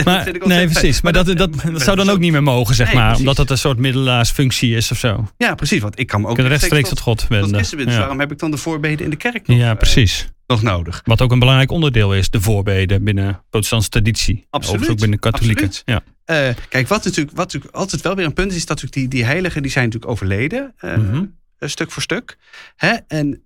[0.04, 1.00] maar, nee, precies.
[1.00, 3.04] Maar, maar dat, dat, dat, dat, zou dan ook niet meer mogen, zeg nee, maar.
[3.04, 3.20] Precies.
[3.20, 5.28] Omdat dat een soort middelaarsfunctie is of zo.
[5.36, 5.80] Ja, precies.
[5.80, 6.38] Want ik kan me ook...
[6.38, 7.52] Ik rechtstreeks tot God wenden.
[7.52, 7.84] Dus ja.
[7.84, 10.22] waarom heb ik dan de voorbeden in de kerk nog, Ja, precies.
[10.22, 11.02] Uh, nog nodig?
[11.04, 14.46] Wat ook een belangrijk onderdeel is, de voorbeden binnen protestantse traditie.
[14.50, 14.82] Absoluut.
[14.82, 15.70] Of ook binnen katholieken.
[15.84, 16.02] Ja.
[16.26, 19.08] Uh, kijk, wat natuurlijk, wat natuurlijk altijd wel weer een punt is, dat natuurlijk die,
[19.08, 20.74] die heiligen, die zijn natuurlijk overleden.
[20.80, 21.36] Uh, mm -hmm.
[21.60, 22.38] Stuk voor stuk.
[22.76, 22.94] Hè?
[23.06, 23.42] En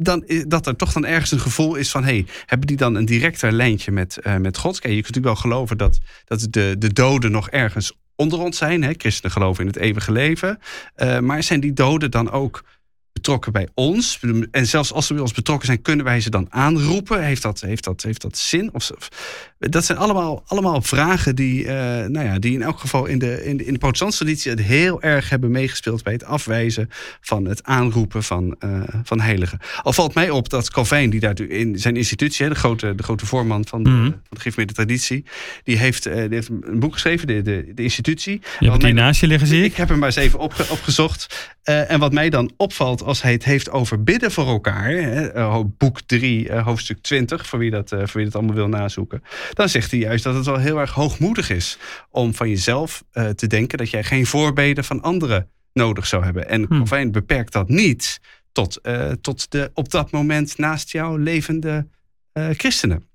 [0.00, 2.04] dan, dat er toch dan ergens een gevoel is van...
[2.04, 4.80] hey, hebben die dan een directer lijntje met, uh, met God?
[4.80, 8.56] Kijk, je kunt natuurlijk wel geloven dat, dat de, de doden nog ergens onder ons
[8.56, 8.82] zijn.
[8.82, 8.92] Hè?
[8.96, 10.58] Christenen geloven in het eeuwige leven.
[10.96, 12.64] Uh, maar zijn die doden dan ook
[13.12, 14.20] betrokken bij ons?
[14.50, 17.24] En zelfs als ze bij ons betrokken zijn, kunnen wij ze dan aanroepen?
[17.24, 18.74] Heeft dat, heeft dat, heeft dat zin?
[18.74, 18.90] Of,
[19.58, 21.70] dat zijn allemaal, allemaal vragen die, uh,
[22.06, 24.60] nou ja, die in elk geval in de, in de, in de protestantse traditie het
[24.60, 26.88] heel erg hebben meegespeeld bij het afwijzen
[27.20, 29.58] van het aanroepen van, uh, van heiligen.
[29.82, 33.26] Al valt mij op dat Calvijn, die daar in zijn institutie, de grote, de grote
[33.26, 34.22] voorman van de, mm -hmm.
[34.38, 35.24] van de traditie,
[35.64, 38.40] die heeft, uh, die heeft een boek geschreven, de, de, de institutie.
[38.58, 39.70] Je hebt hier naast je liggen, zie ik.
[39.70, 41.56] Ik heb hem maar eens even opge, opgezocht.
[41.64, 45.64] Uh, en wat mij dan opvalt als hij het heeft over bidden voor elkaar, hè,
[45.64, 49.68] boek 3, uh, hoofdstuk 20, voor wie, dat, voor wie dat allemaal wil nazoeken, dan
[49.68, 51.78] zegt hij juist dat het wel heel erg hoogmoedig is
[52.10, 56.48] om van jezelf uh, te denken dat jij geen voorbeden van anderen nodig zou hebben.
[56.48, 57.12] En Calvijn hmm.
[57.12, 58.20] beperkt dat niet
[58.52, 61.86] tot, uh, tot de op dat moment naast jou levende
[62.32, 63.06] uh, christenen.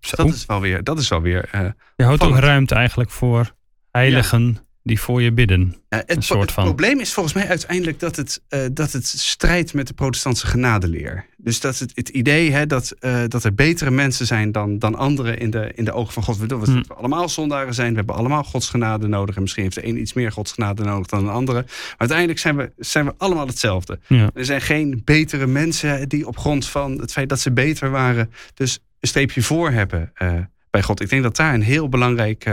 [0.00, 0.16] Zo.
[0.16, 0.84] Dat is wel weer.
[0.84, 3.54] Dat is wel weer je houdt ook ruimte eigenlijk voor
[3.90, 4.44] heiligen.
[4.54, 5.76] Ja die voor je bidden.
[5.88, 6.64] Ja, het, een soort het van.
[6.64, 11.26] probleem is volgens mij uiteindelijk dat het, uh, dat het strijdt met de protestantse genadeleer.
[11.36, 14.94] Dus dat het, het idee hè, dat, uh, dat er betere mensen zijn dan, dan
[14.94, 16.38] anderen in de, in de ogen van God.
[16.38, 16.84] We, we, hmm.
[16.88, 19.34] we allemaal zondaren zijn, we hebben allemaal Gods genade nodig.
[19.36, 21.62] En misschien heeft de een iets meer Gods genade nodig dan de andere.
[21.62, 23.98] Maar uiteindelijk zijn we, zijn we allemaal hetzelfde.
[24.06, 24.30] Ja.
[24.34, 28.30] Er zijn geen betere mensen die op grond van het feit dat ze beter waren,
[28.54, 30.12] dus een streepje voor hebben.
[30.22, 30.34] Uh,
[30.70, 31.00] bij God.
[31.00, 32.44] Ik denk dat daar een heel belangrijk,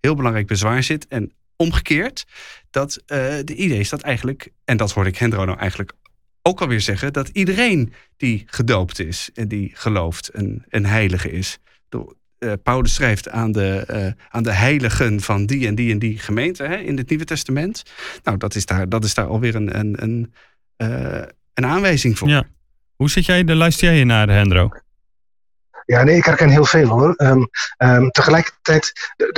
[0.00, 1.06] heel belangrijk bezwaar zit.
[1.08, 2.24] En omgekeerd,
[2.70, 5.92] dat uh, de idee is dat eigenlijk, en dat hoorde ik Hendro nou eigenlijk
[6.42, 11.58] ook alweer zeggen, dat iedereen die gedoopt is en die gelooft een, een heilige is.
[11.88, 15.98] De, uh, Paulus schrijft aan de, uh, aan de heiligen van die en die en
[15.98, 17.82] die gemeente hè, in het Nieuwe Testament.
[18.22, 20.32] Nou, dat is daar, dat is daar alweer een, een, een,
[21.54, 22.28] een aanwijzing voor.
[22.28, 22.48] Ja.
[22.96, 24.70] Hoe zit jij, luister jij naar, Hendro?
[25.88, 27.14] Ja, nee, ik herken heel veel hoor.
[27.16, 27.48] Um,
[27.78, 28.92] um, tegelijkertijd,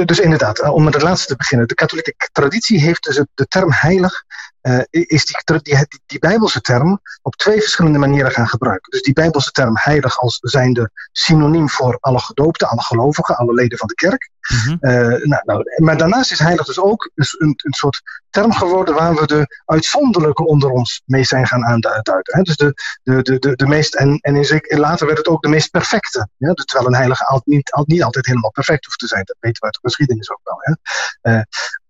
[0.05, 1.69] dus inderdaad, uh, om met het laatste te beginnen.
[1.69, 4.25] De katholieke traditie heeft dus de term heilig,
[4.63, 8.91] uh, is die, die, die, bijbelse term op twee verschillende manieren gaan gebruiken.
[8.91, 13.79] Dus die bijbelse term heilig als zijnde synoniem voor alle gedoopten, alle gelovigen, alle leden
[13.79, 14.31] van de kerk.
[14.55, 14.77] Mm-hmm.
[14.81, 19.15] Uh, nou, nou, maar daarnaast is heilig dus ook een, een soort term geworden waar
[19.15, 22.23] we de uitzonderlijke onder ons mee zijn gaan aanduiden.
[22.25, 22.43] Hè?
[22.43, 25.43] Dus de, de, de, de, de meest, en, en in zeker, later werd het ook
[25.43, 26.29] de meest perfecte.
[26.37, 26.53] Ja?
[26.53, 29.25] Dus terwijl een heilige al, niet, al, niet altijd helemaal perfect hoeft te zijn.
[29.25, 30.59] Dat weten we uit de geschiedenis ook wel.
[30.61, 31.33] Hè?
[31.33, 31.43] Uh,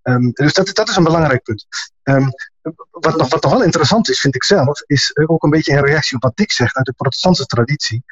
[0.02, 1.66] um, dus dat, dat is een belangrijk punt.
[2.02, 2.30] Um,
[2.90, 5.84] wat, nog, wat nog wel interessant is, vind ik zelf, is ook een beetje in
[5.84, 8.04] reactie op wat Dick zegt uit de protestantse traditie.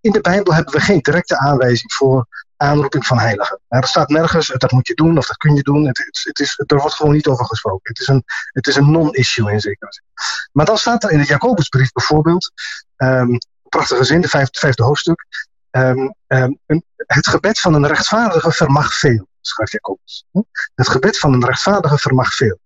[0.00, 3.60] In de Bijbel hebben we geen directe aanwijzing voor aanroeping van heiligen.
[3.68, 5.86] Er staat nergens, dat moet je doen of dat kun je doen.
[5.86, 7.80] Het, het, is, er wordt gewoon niet over gesproken.
[7.82, 10.04] Het is een, het is een non-issue in zekere zin.
[10.52, 12.52] Maar dan staat er in de Jacobusbrief bijvoorbeeld,
[12.96, 15.26] um, prachtige zin, de vijfde, hoofdstuk,
[15.70, 20.24] um, een, het gebed van een rechtvaardige vermag veel, schrijft Jacobus.
[20.74, 22.58] Het gebed van een rechtvaardige vermag veel.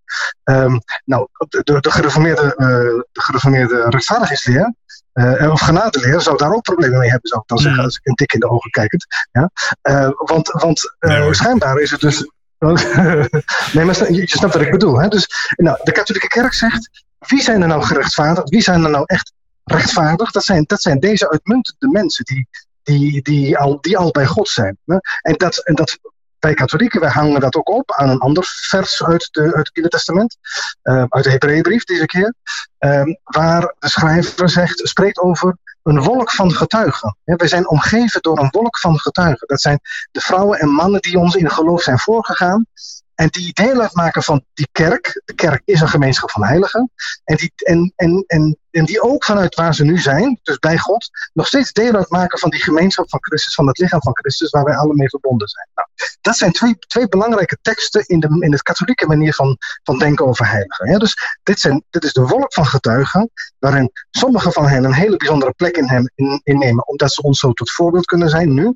[1.05, 2.67] nou, de, de, gereformeerde, uh,
[3.13, 4.75] de gereformeerde rechtvaardigheidsleer
[5.15, 7.85] uh, of genadeleer zou daar ook problemen mee hebben, zou ik dan zeggen, Mm.
[7.85, 9.07] als ik een tik in de ogen kijkend.
[9.33, 9.51] Ja?
[9.83, 12.31] Uh, want want Nee, schijnbaar is het dus.
[13.73, 15.01] nee, maar je, snapt wat ik bedoel.
[15.01, 15.09] Hè?
[15.09, 18.49] Dus nou, de katholieke kerk zegt: wie zijn er nou gerechtvaardigd?
[18.49, 19.33] Wie zijn er nou echt
[19.65, 20.31] rechtvaardig?
[20.31, 22.49] Dat zijn, dat zijn deze uitmuntende mensen die,
[22.83, 24.79] die, die, al, die al bij God zijn.
[25.21, 25.99] En, dat, en dat,
[26.43, 29.71] wij katholieken wij hangen dat ook op aan een ander vers uit, de, uit het
[29.75, 30.37] Nieuwe Testament,
[30.83, 32.35] uh, uit de Hebreeënbrief deze keer,
[32.79, 37.17] um, waar de schrijver zegt, spreekt over een wolk van getuigen.
[37.25, 39.47] Ja, wij zijn omgeven door een wolk van getuigen.
[39.49, 42.67] Dat zijn de vrouwen en mannen die ons in geloof zijn voorgegaan.
[43.15, 45.23] En die deel uitmaken van die kerk.
[45.25, 46.91] De kerk is een gemeenschap van heiligen.
[47.25, 50.79] En die, en, en, en en die ook vanuit waar ze nu zijn, dus bij
[50.79, 54.51] God, nog steeds deel uitmaken van die gemeenschap van Christus, van het lichaam van Christus,
[54.51, 55.69] waar wij alle mee verbonden zijn.
[55.75, 55.89] Nou,
[56.21, 60.27] dat zijn twee, twee belangrijke teksten in, de, in het katholieke manier van, van denken
[60.27, 60.99] over heiligen.
[60.99, 65.17] Dus dit, zijn, dit is de wolk van getuigen, waarin sommigen van hen een hele
[65.17, 66.11] bijzondere plek in hem
[66.43, 68.75] innemen, omdat ze ons zo tot voorbeeld kunnen zijn nu.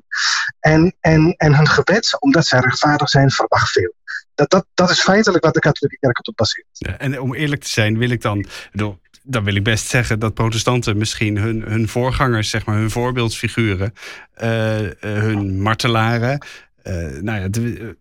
[0.59, 3.93] En, en, en hun gebed, omdat zij rechtvaardig zijn, verwacht veel.
[4.35, 6.67] Dat, dat, dat is feitelijk wat de katholieke kerk op baseert.
[6.71, 8.45] Ja, en om eerlijk te zijn, wil ik dan.
[8.71, 12.91] Bedoel, dan wil ik best zeggen dat protestanten misschien hun, hun voorgangers, zeg maar, hun
[12.91, 13.93] voorbeeldsfiguren,
[14.43, 16.45] uh, uh, hun martelaren.
[16.83, 17.43] Uh, nou ja,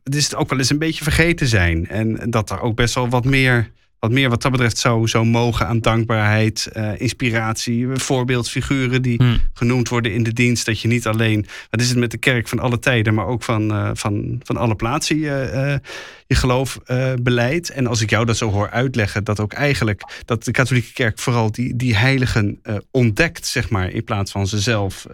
[0.05, 1.89] het is ook wel eens een beetje vergeten zijn.
[1.89, 5.26] En dat er ook best wel wat meer wat meer wat dat betreft zou, zou
[5.26, 9.40] mogen aan dankbaarheid, uh, inspiratie, voorbeeldfiguren die hmm.
[9.52, 10.66] genoemd worden in de dienst.
[10.66, 13.42] Dat je niet alleen, wat is het met de kerk van alle tijden, maar ook
[13.42, 15.90] van, uh, van, van alle plaatsen je, uh,
[16.26, 16.78] je geloof
[17.22, 17.70] beleidt.
[17.70, 21.18] En als ik jou dat zo hoor uitleggen, dat ook eigenlijk dat de katholieke kerk
[21.18, 25.06] vooral die, die heiligen ontdekt, zeg maar, in plaats van ze zelf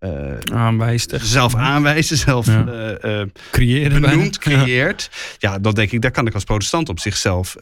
[0.00, 1.14] uh, aanwijst.
[1.20, 2.98] Zelf aanwijzen, zelf ja.
[3.04, 4.00] uh, creëren.
[4.00, 5.10] Benoemd, creëert.
[5.38, 5.58] Ja.
[5.58, 7.56] dan denk ik, daar kan ik als protestant op zichzelf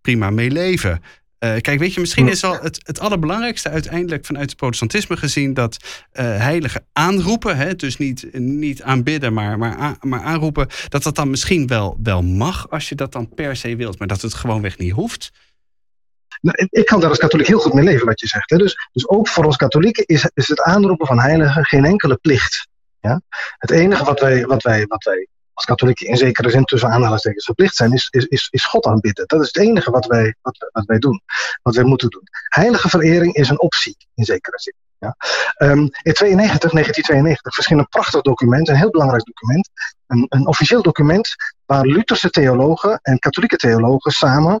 [0.00, 1.02] prima mee leven.
[1.38, 5.76] kijk, weet je, misschien is wel het, het allerbelangrijkste uiteindelijk vanuit het protestantisme gezien dat
[6.12, 11.66] heiligen aanroepen, hè, dus niet, niet aanbidden, maar, maar, maar aanroepen, dat dat dan misschien
[11.66, 14.92] wel, wel mag als je dat dan per se wilt, maar dat het gewoonweg niet
[14.92, 15.30] hoeft.
[16.40, 18.50] Nou, ik kan daar als katholiek heel goed mee leven, wat je zegt.
[18.50, 18.56] Hè.
[18.56, 22.68] Dus, dus ook voor ons katholieken is, is het aanroepen van heiligen geen enkele plicht.
[23.00, 23.20] Ja?
[23.56, 27.44] Het enige wat wij, wat, wij, wat wij als katholieken in zekere zin tussen aanhalingstekens
[27.44, 29.26] verplicht zijn, is, is, is, God aanbidden.
[29.26, 31.22] Dat is het enige wat wij, wat, wat wij doen,
[31.62, 32.22] wat wij moeten doen.
[32.48, 34.74] Heilige verering is een optie, in zekere zin.
[34.98, 35.16] Ja.
[35.58, 39.68] Um, in 92, 1992 verscheen een prachtig document, een heel belangrijk document.
[40.06, 41.34] Een, een officieel document
[41.66, 44.60] waar Lutherse theologen en katholieke theologen samen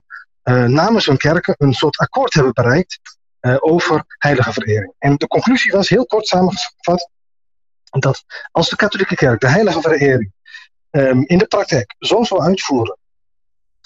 [0.52, 3.00] namens hun kerken een soort akkoord hebben bereikt
[3.40, 4.94] uh, over heilige verering.
[4.98, 7.10] En de conclusie was heel kort samengevat
[7.90, 10.32] dat als de katholieke kerk de heilige verering
[10.90, 12.98] um, in de praktijk zo zal uitvoeren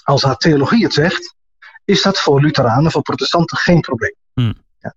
[0.03, 1.35] als haar theologie het zegt,
[1.85, 4.15] is dat voor Lutheranen, voor protestanten geen probleem.
[4.33, 4.63] Hmm.
[4.79, 4.95] Ja.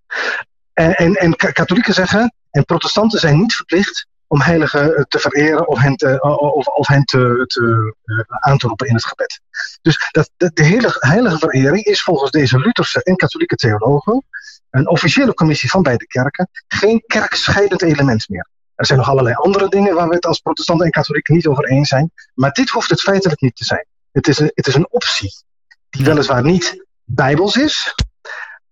[0.73, 5.69] En, en, en katholieken zeggen, en protestanten zijn niet verplicht om heiligen eh, te vereren
[5.69, 6.21] of hen, te,
[6.55, 7.95] of, of hen te, te
[8.41, 9.41] aan te roepen in het gebed.
[9.83, 14.25] Dus dat, de, de hele heilige verering is volgens deze Lutherse en katholieke theologen,
[14.71, 18.49] een officiële commissie van beide kerken, geen kerkscheidend element meer.
[18.75, 21.65] Er zijn nog allerlei andere dingen waar we het als protestanten en katholieken niet over
[21.65, 23.87] eens zijn, maar dit hoeft het feitelijk niet te zijn.
[24.13, 25.35] Het is een, het is een optie
[25.91, 27.95] die weliswaar niet bijbels is,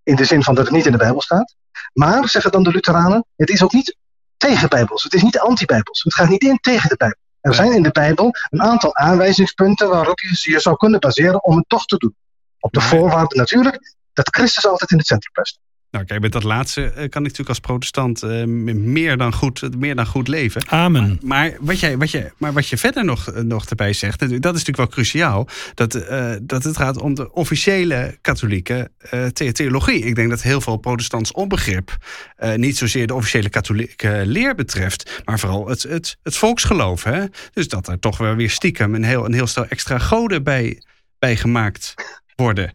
[0.03, 1.55] in de zin van dat het niet in de Bijbel staat,
[1.93, 3.97] maar, zeggen dan de Lutheranen, het is ook niet
[4.37, 5.03] tegen Bijbels.
[5.03, 6.03] Het is niet anti-Bijbels.
[6.03, 7.19] Het gaat niet in tegen de Bijbel.
[7.41, 11.57] Er zijn in de Bijbel een aantal aanwijzingspunten waarop je je zou kunnen baseren om
[11.57, 12.17] het toch te doen.
[12.59, 15.59] Op de voorwaarde natuurlijk dat Christus altijd in het centrum blijft.
[15.95, 19.79] Nou, kijk, met dat laatste eh, kan ik natuurlijk als protestant uh, meer, dan goed,
[19.79, 20.69] meer dan goed leven.
[20.69, 21.03] Amen.
[21.03, 24.21] Maar, maar, wat, jij, wat, je, maar wat je verder nog, eh, nog erbij zegt,
[24.21, 29.27] dat is natuurlijk wel cruciaal, dat, uh, dat het gaat om de officiële katholieke uh,
[29.27, 30.05] theologie.
[30.05, 31.97] Ik denk dat heel veel protestants onbegrip
[32.57, 37.03] niet zozeer de officiële katholieke leer betreft, maar vooral het, het, het volksgeloof.
[37.03, 37.25] Hè?
[37.53, 40.83] Dus dat er toch wel weer stiekem een heel, een heel stel extra goden bij,
[41.19, 41.95] bij gemaakt
[42.37, 42.75] worden.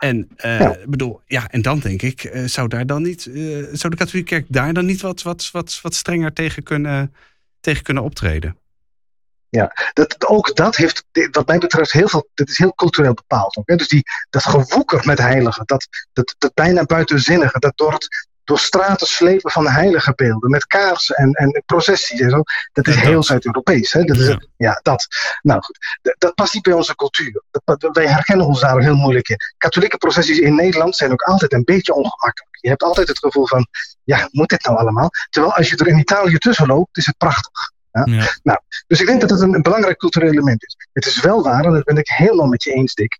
[0.00, 3.92] En uh, bedoel, ja, en dan denk ik, uh, zou daar dan niet, uh, zou
[3.92, 7.14] de katholieke kerk daar dan niet wat, wat, wat, wat strenger tegen kunnen,
[7.60, 8.56] tegen kunnen optreden?
[9.48, 13.56] Ja, dat, ook dat heeft, wat mij betreft, heel veel, dat is heel cultureel bepaald.
[13.56, 13.76] Ook, hè?
[13.76, 18.58] Dus die, dat gewoeker met heiligen, dat, dat, dat bijna buitenzinnige, dat door het, door
[18.58, 20.50] straten slepen van heilige beelden.
[20.50, 22.42] Met kaarsen en, en processies en zo.
[22.72, 23.90] Dat is heel Zuid-Europees.
[23.90, 24.40] Dat ja.
[24.56, 25.06] ja, dat.
[25.42, 25.78] Nou goed,
[26.18, 27.42] dat past niet bij onze cultuur.
[27.64, 29.36] Dat, wij herkennen ons daar heel moeilijk in.
[29.58, 32.58] Katholieke processies in Nederland zijn ook altijd een beetje ongemakkelijk.
[32.60, 33.66] Je hebt altijd het gevoel van,
[34.04, 35.10] ja, moet dit nou allemaal?
[35.30, 37.72] Terwijl als je er in Italië tussen loopt, is het prachtig.
[37.92, 38.02] Ja?
[38.04, 38.38] Ja.
[38.42, 40.76] Nou, dus ik denk dat het een, een, belangrijk cultureel element is.
[40.92, 43.18] Het is wel waar, en dat ben ik helemaal met je eens, Dick.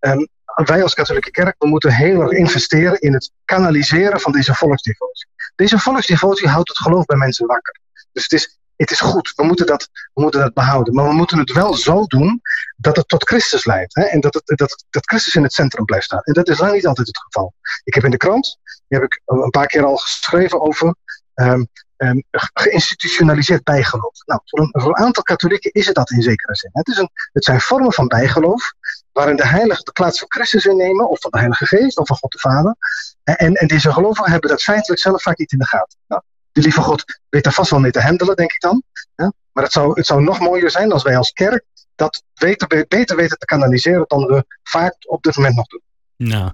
[0.00, 4.54] Um, wij als katholieke kerk, we moeten heel erg investeren in het kanaliseren van deze
[4.54, 5.28] volksdevotie.
[5.54, 7.80] Deze volksdevotie houdt het geloof bij mensen wakker.
[8.12, 10.94] Dus het is, het is goed, we moeten, dat, we moeten dat behouden.
[10.94, 12.40] Maar we moeten het wel zo doen
[12.76, 13.94] dat het tot Christus leidt.
[13.94, 14.02] Hè?
[14.02, 16.22] En dat, het, dat, dat Christus in het centrum blijft staan.
[16.22, 17.54] En dat is lang niet altijd het geval.
[17.84, 20.94] Ik heb in de krant, die heb ik een paar keer al geschreven over
[21.34, 24.14] um, um, geïnstitutionaliseerd bijgeloof.
[24.26, 26.70] Nou, voor een, aantal katholieken is het dat in zekere zin.
[26.72, 28.72] Het, is een, het zijn vormen van bijgeloof
[29.12, 32.16] waarin de heilige de plaats van Christus innemen, of van de Heilige Geest, of van
[32.16, 32.76] God de Vader.
[33.24, 35.98] En, en deze gelovigen hebben dat feitelijk zelf vaak niet in de gaten.
[36.06, 38.82] Nou, de lieve God weet daar vast wel mee te handelen, denk ik dan.
[39.16, 39.32] Ja?
[39.52, 43.16] Maar het zou, het zou nog mooier zijn als wij als kerk dat beter, beter
[43.16, 45.82] weten te kanaliseren dan we vaak op dit moment nog doen.
[46.18, 46.50] Nou,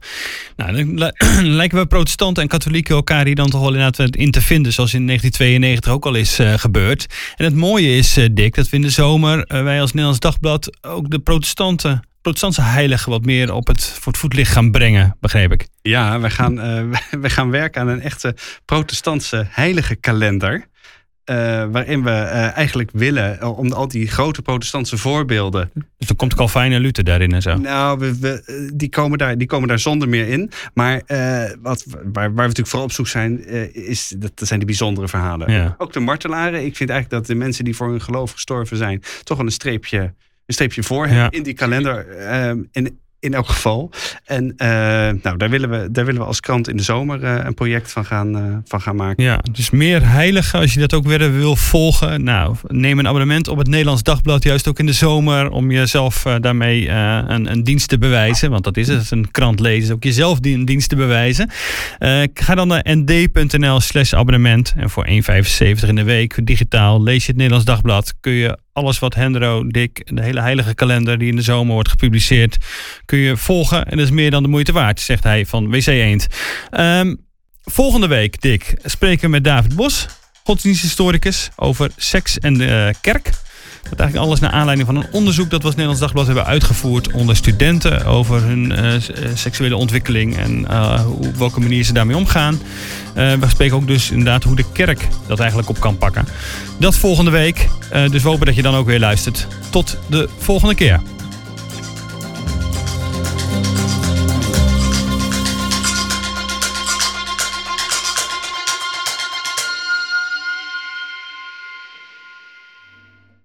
[0.57, 1.13] nou dan
[1.61, 4.95] lijken we protestanten en katholieken elkaar hier dan toch wel inderdaad in te vinden, zoals
[4.95, 7.07] in 1992 ook al is uh, gebeurd.
[7.37, 10.21] En het mooie is, uh, Dick, dat we in de zomer, uh, wij als Nederlands
[10.21, 15.17] Dagblad, ook de protestanten, protestantse heiligen wat meer op het, voor het voetlicht gaan brengen,
[15.21, 15.67] begreep ik.
[15.83, 16.55] Ja, we gaan,
[17.25, 20.67] we gaan werken aan een echte protestantse heilige kalender.
[21.31, 21.37] Uh,
[21.71, 25.71] waarin we uh, eigenlijk willen, uh, om al die grote protestantse voorbeelden.
[25.99, 27.57] Dus dan komt Calvijn en Luther daarin en zo?
[27.57, 30.51] Nou, we, we, die, komen daar, die komen daar zonder meer in.
[30.75, 31.03] Maar
[31.63, 35.53] wat, waar, waar, we natuurlijk vooral op zoek zijn, is, dat, zijn die bijzondere verhalen.
[35.53, 35.75] Ja.
[35.79, 36.65] Ook de martelaren.
[36.65, 39.53] Ik vind eigenlijk dat de mensen die voor hun geloof gestorven zijn, toch wel een
[39.53, 39.99] streepje,
[40.47, 42.09] een streepje voor hebben in die kalender.
[42.73, 43.91] en in elk geval.
[44.25, 44.69] En uh,
[45.23, 47.93] nou, daar, willen we, daar willen we als krant in de zomer uh, een project
[47.93, 49.25] van gaan, uh, van gaan maken.
[49.25, 52.25] Ja, dus meer heilige, als je dat ook weer wil volgen.
[52.25, 56.23] Nou, neem een abonnement op het Nederlands Dagblad, juist ook in de zomer, om jezelf
[56.41, 58.51] daarmee een, een, dienst te bewijzen.
[58.51, 61.51] Want dat is het, een krant lezen, ook jezelf die een dienst te bewijzen.
[62.35, 64.75] ga dan naar nd.nl slash abonnement.
[64.77, 68.15] En voor 1,75 in de week, digitaal, lees je het Nederlands Dagblad.
[68.21, 71.89] Kun je alles wat Hendro, Dick, de hele heilige kalender die in de zomer wordt
[71.89, 72.57] gepubliceerd,
[73.05, 73.85] kun je volgen.
[73.87, 76.27] En dat is meer dan de moeite waard, zegt hij van WC Eend.
[76.71, 77.21] Um,
[77.65, 80.07] volgende week, Dick, spreken we met David Bos,
[80.45, 83.31] godsdiensthistoricus, over seks en de kerk.
[83.91, 87.13] Dat eigenlijk alles naar aanleiding van een onderzoek dat we als Nederlands Dagblad hebben uitgevoerd
[87.13, 88.93] onder studenten over hun uh,
[89.35, 90.67] seksuele ontwikkeling en
[91.03, 92.61] hoe, op welke manier ze daarmee omgaan.
[93.15, 96.27] We spreken ook dus inderdaad hoe de kerk dat eigenlijk op kan pakken.
[96.79, 97.69] Dat volgende week.
[98.11, 99.47] dus we hopen dat je dan ook weer luistert.
[99.71, 101.01] Tot de volgende keer.